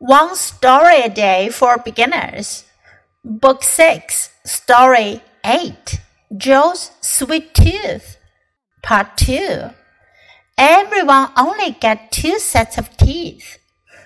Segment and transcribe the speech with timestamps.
[0.00, 2.64] One Story a Day for Beginners.
[3.22, 6.00] Book 6, Story 8
[6.34, 8.16] Joe's Sweet Tooth.
[8.82, 9.68] Part 2.
[10.56, 13.58] Everyone only get two sets of teeth.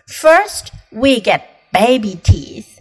[0.08, 2.80] First, we get baby teeth.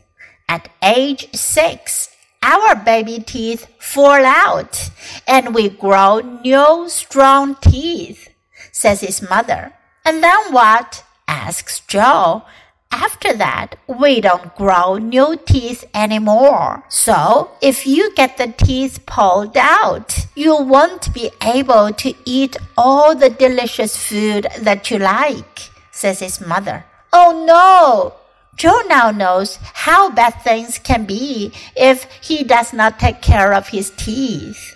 [0.49, 2.09] At age 6,
[2.41, 4.89] our baby teeth fall out
[5.27, 8.29] and we grow new strong teeth,
[8.71, 9.71] says his mother.
[10.03, 11.03] And then what?
[11.27, 12.43] asks Joe.
[12.92, 16.84] After that, we don't grow new teeth anymore.
[16.88, 23.14] So, if you get the teeth pulled out, you won't be able to eat all
[23.14, 26.84] the delicious food that you like, says his mother.
[27.12, 28.14] Oh no!
[28.56, 33.68] Joe now knows how bad things can be if he does not take care of
[33.68, 34.74] his teeth.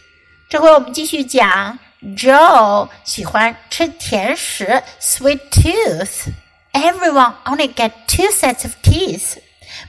[0.48, 1.78] 这回我们继续讲
[2.14, 6.32] Joe 喜欢吃甜食 （sweet tooth）。
[6.76, 9.38] Everyone only get two sets of teeth。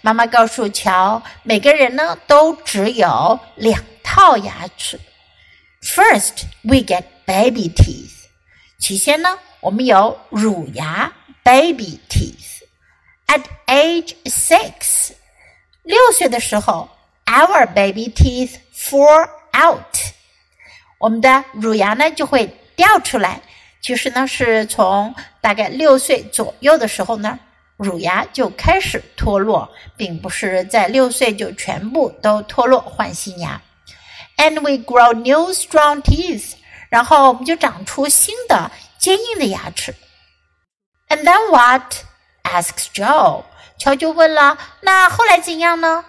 [0.02, 5.00] 妈妈告诉乔，每个人呢都只有两套牙齿。
[5.81, 8.28] First, we get baby teeth。
[8.80, 15.14] 起先呢，我们有乳牙 （baby teeth）。At age six，
[15.84, 16.89] 六岁的时候，
[17.26, 19.98] our baby teeth fall out。
[21.00, 23.42] 我们的乳牙呢就会掉出来。
[23.81, 27.39] 其实呢，是从大概六岁左右的时候呢，
[27.76, 33.62] 乳牙就开始脱落，并不是在六岁就全部都脱落换新牙。
[34.38, 36.53] And we grow new strong teeth，
[36.89, 39.94] 然后我们就长出新的坚硬的牙齿。
[41.09, 43.44] And then what？asks Joe。
[43.78, 46.06] 乔就问了，那后来怎样呢？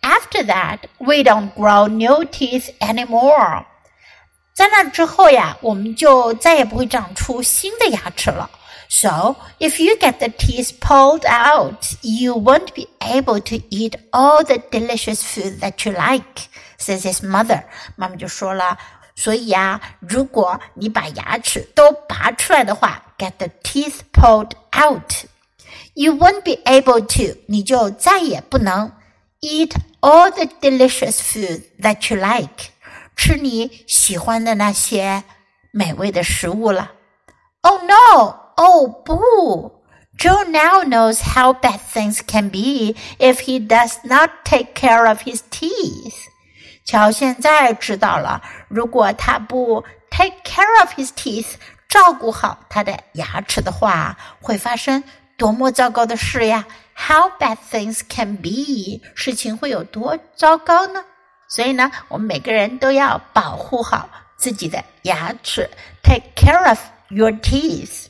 [0.00, 3.64] After that, we don't grow new teeth anymore.
[4.56, 8.50] 在那之后呀，我们就再也不会长出新的牙齿了。
[8.88, 14.58] So if you get the teeth pulled out, you won't be able to eat all the
[14.70, 17.64] delicious food that you like, says his mother.
[17.96, 18.76] 妈妈就说了，
[19.16, 25.24] 所以呀，如果你把牙齿都拔出来的话，get the teeth pulled out,
[25.94, 28.92] you won't be able to，你就再也不能
[29.40, 32.68] eat all the delicious food that you like。
[33.17, 35.23] 吃你喜欢的那些
[35.71, 36.91] 美味的食物了。
[37.61, 38.35] Oh no!
[38.55, 39.83] Oh 不
[40.17, 45.41] ！Joe now knows how bad things can be if he does not take care of his
[45.51, 46.15] teeth.
[46.85, 51.55] 乔现在知道了，如果他不 take care of his teeth，
[51.89, 55.03] 照顾好他的牙齿的话，会发生
[55.37, 61.03] 多么糟糕的事呀！How bad things can be，事情会有多糟糕呢？
[61.48, 65.68] 所以呢，我们每个人都要保护好自己的牙齿，
[66.02, 66.78] take care of
[67.10, 68.06] your teeth.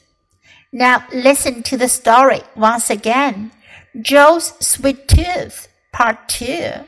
[0.70, 3.50] Now listen to the story once again.
[3.94, 6.84] Joe's Sweet Tooth, Part 2.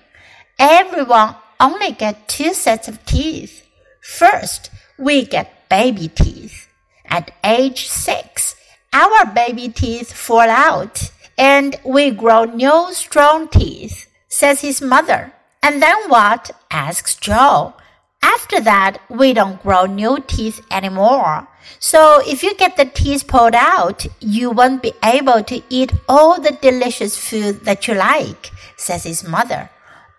[0.56, 3.62] Everyone only get two sets of teeth.
[4.00, 6.68] First, we get baby teeth.
[7.06, 8.54] At age six,
[8.92, 15.32] our baby teeth fall out and we grow new strong teeth, says his mother.
[15.61, 16.51] And then what?
[16.71, 17.73] asks Joe.
[18.21, 21.47] After that, we don't grow new teeth anymore.
[21.79, 26.39] So if you get the teeth pulled out, you won't be able to eat all
[26.39, 29.69] the delicious food that you like, says his mother.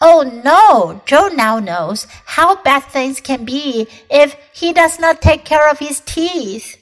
[0.00, 5.44] Oh no, Joe now knows how bad things can be if he does not take
[5.44, 6.79] care of his teeth.